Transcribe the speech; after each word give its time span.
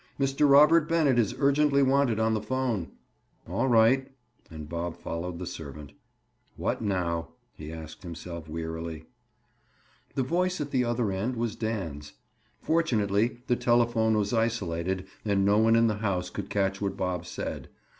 "Mr. 0.19 0.49
Robert 0.49 0.89
Bennett 0.89 1.19
is 1.19 1.35
urgently 1.37 1.83
wanted 1.83 2.19
on 2.19 2.33
the 2.33 2.41
phone." 2.41 2.91
"All 3.47 3.67
right." 3.67 4.11
And 4.49 4.67
Bob 4.67 4.97
followed 4.97 5.37
the 5.37 5.45
servant. 5.45 5.93
"What 6.57 6.81
now?" 6.81 7.27
he 7.53 7.71
asked 7.71 8.01
himself 8.01 8.49
wearily. 8.49 9.05
The 10.15 10.23
voice 10.23 10.59
at 10.59 10.71
the 10.71 10.83
other 10.83 11.11
end 11.11 11.35
was 11.35 11.55
Dan's. 11.55 12.13
Fortunately 12.59 13.41
the 13.45 13.55
telephone 13.55 14.17
was 14.17 14.33
isolated 14.33 15.05
and 15.23 15.45
no 15.45 15.59
one 15.59 15.75
in 15.75 15.85
the 15.85 15.97
house 15.97 16.31
could 16.31 16.49
catch 16.49 16.81
what 16.81 16.97
Bob 16.97 17.23
said. 17.27 17.69